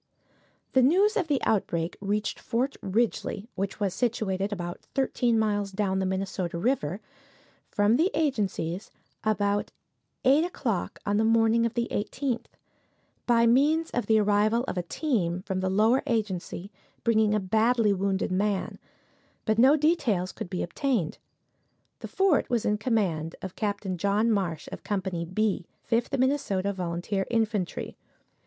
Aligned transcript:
The 0.73 0.81
news 0.81 1.15
of 1.15 1.27
the 1.27 1.39
outbreak 1.43 1.95
reached 2.01 2.39
Fort 2.39 2.75
Ridgely 2.81 3.47
(which 3.53 3.79
was 3.79 3.93
situated 3.93 4.51
about 4.51 4.81
thirteen 4.95 5.37
miles 5.37 5.71
down 5.71 5.99
the 5.99 6.07
Minnesota 6.07 6.57
river) 6.57 7.01
from 7.69 7.97
the 7.97 8.09
agencies 8.15 8.89
about 9.23 9.69
eight 10.25 10.43
o'clock 10.43 10.97
on 11.05 11.17
the 11.17 11.23
morning 11.23 11.67
of 11.67 11.75
the 11.75 11.87
18th, 11.91 12.47
by 13.27 13.45
means 13.45 13.91
of 13.91 14.07
the 14.07 14.17
arrival 14.19 14.63
of 14.63 14.75
a 14.75 14.81
team 14.81 15.43
from 15.43 15.59
the 15.59 15.69
Lower 15.69 16.01
Agency, 16.07 16.71
bringing 17.03 17.35
a 17.35 17.39
badly 17.39 17.93
wounded 17.93 18.31
man; 18.31 18.79
but 19.45 19.59
no 19.59 19.75
details 19.75 20.31
could 20.31 20.49
be 20.49 20.63
obtained. 20.63 21.19
The 21.99 22.07
fort 22.07 22.49
was 22.49 22.65
in 22.65 22.79
command 22.79 23.35
of 23.43 23.55
Capt. 23.55 23.85
John 23.97 24.31
Marsh, 24.31 24.67
of 24.71 24.83
Company 24.83 25.25
"B," 25.25 25.67
Fifth 25.83 26.17
Minnesota 26.17 26.73
Volunteer 26.73 27.27
Infantry. 27.29 27.95